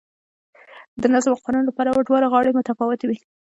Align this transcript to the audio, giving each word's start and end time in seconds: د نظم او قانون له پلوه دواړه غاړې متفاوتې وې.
د 1.01 1.03
نظم 1.13 1.31
او 1.33 1.41
قانون 1.45 1.63
له 1.65 1.73
پلوه 1.77 2.01
دواړه 2.03 2.27
غاړې 2.33 2.55
متفاوتې 2.57 3.05
وې. 3.07 3.17